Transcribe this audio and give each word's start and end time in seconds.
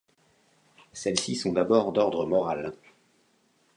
Celles-ci 0.93 1.35
sont 1.35 1.53
d'abord 1.53 1.91
d'ordre 1.91 2.25
moral. 2.25 2.73